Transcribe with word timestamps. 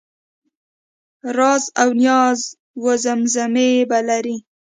رازاونیازاوزمزمې 1.37 3.69
به 3.89 3.99
لرې 4.07 4.35